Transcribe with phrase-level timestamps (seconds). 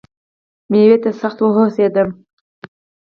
[0.71, 2.09] مېوې ته سخت وهوسېدم.